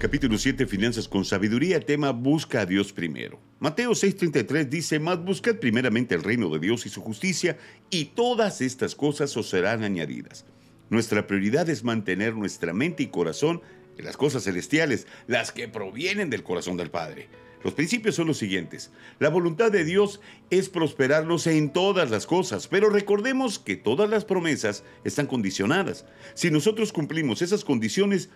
[0.00, 3.38] Capítulo 7, Finanzas con Sabiduría, tema Busca a Dios primero.
[3.58, 7.58] Mateo 6:33 dice, Mas buscad primeramente el reino de Dios y su justicia,
[7.90, 10.46] y todas estas cosas os serán añadidas.
[10.88, 13.60] Nuestra prioridad es mantener nuestra mente y corazón
[13.98, 17.28] en las cosas celestiales, las que provienen del corazón del Padre.
[17.62, 18.90] Los principios son los siguientes.
[19.18, 24.24] La voluntad de Dios es prosperarnos en todas las cosas, pero recordemos que todas las
[24.24, 26.06] promesas están condicionadas.
[26.32, 28.30] Si nosotros cumplimos esas condiciones,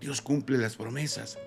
[0.00, 1.38] Dios cumple las promesas.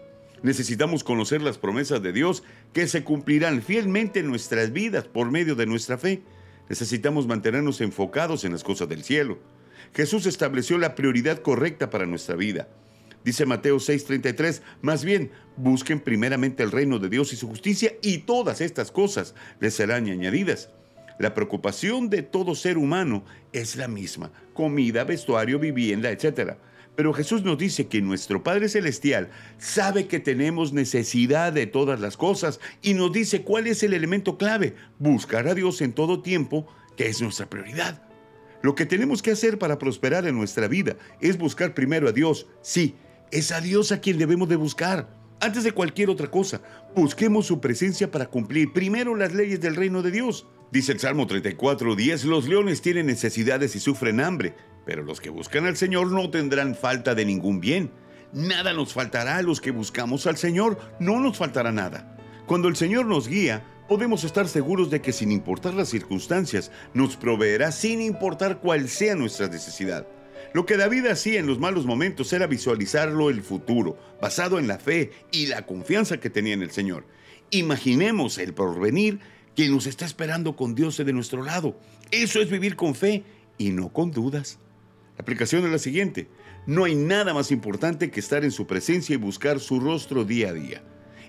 [0.43, 5.55] Necesitamos conocer las promesas de Dios que se cumplirán fielmente en nuestras vidas por medio
[5.55, 6.23] de nuestra fe.
[6.67, 9.37] Necesitamos mantenernos enfocados en las cosas del cielo.
[9.93, 12.67] Jesús estableció la prioridad correcta para nuestra vida.
[13.23, 18.19] Dice Mateo 6:33, más bien, busquen primeramente el reino de Dios y su justicia y
[18.19, 20.69] todas estas cosas les serán añadidas.
[21.19, 26.55] La preocupación de todo ser humano es la misma, comida, vestuario, vivienda, etc.
[26.95, 32.17] Pero Jesús nos dice que nuestro Padre Celestial sabe que tenemos necesidad de todas las
[32.17, 36.67] cosas y nos dice cuál es el elemento clave, buscar a Dios en todo tiempo,
[36.97, 38.03] que es nuestra prioridad.
[38.61, 42.47] Lo que tenemos que hacer para prosperar en nuestra vida es buscar primero a Dios.
[42.61, 42.95] Sí,
[43.31, 45.09] es a Dios a quien debemos de buscar.
[45.39, 46.61] Antes de cualquier otra cosa,
[46.95, 50.45] busquemos su presencia para cumplir primero las leyes del reino de Dios.
[50.71, 54.53] Dice el Salmo 34, 10, los leones tienen necesidades y sufren hambre,
[54.85, 57.91] pero los que buscan al Señor no tendrán falta de ningún bien.
[58.33, 62.15] Nada nos faltará a los que buscamos al Señor, no nos faltará nada.
[62.45, 67.17] Cuando el Señor nos guía, podemos estar seguros de que sin importar las circunstancias, nos
[67.17, 70.07] proveerá sin importar cuál sea nuestra necesidad.
[70.53, 74.79] Lo que David hacía en los malos momentos era visualizarlo el futuro, basado en la
[74.79, 77.05] fe y la confianza que tenía en el Señor.
[77.51, 79.19] Imaginemos el porvenir
[79.55, 81.77] que nos está esperando con Dios de nuestro lado.
[82.11, 83.23] Eso es vivir con fe
[83.57, 84.59] y no con dudas.
[85.17, 86.29] La aplicación es la siguiente.
[86.65, 90.49] No hay nada más importante que estar en su presencia y buscar su rostro día
[90.49, 90.83] a día.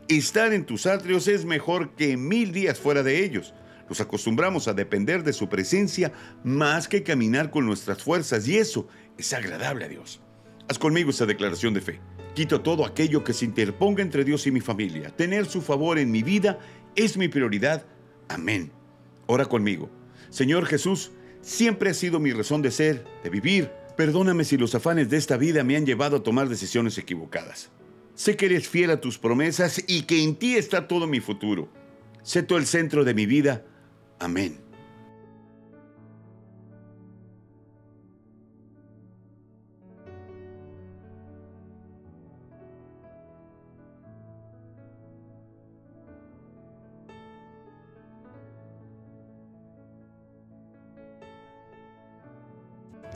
[0.09, 3.55] Estar en tus atrios es mejor que mil días fuera de ellos.
[3.89, 6.13] Nos acostumbramos a depender de su presencia
[6.45, 8.89] más que caminar con nuestras fuerzas y eso
[9.19, 10.21] es agradable a Dios.
[10.69, 12.01] Haz conmigo esa declaración de fe.
[12.35, 15.11] Quito todo aquello que se interponga entre Dios y mi familia.
[15.11, 16.59] Tener su favor en mi vida
[16.97, 17.85] es mi prioridad.
[18.29, 18.73] Amén.
[19.27, 19.91] Ora conmigo.
[20.31, 21.13] Señor Jesús,
[21.43, 23.71] siempre ha sido mi razón de ser, de vivir.
[23.97, 27.71] Perdóname si los afanes de esta vida me han llevado a tomar decisiones equivocadas.
[28.15, 31.69] Sé que eres fiel a tus promesas y que en ti está todo mi futuro.
[32.23, 33.67] Sé tú el centro de mi vida.
[34.19, 34.62] Amén.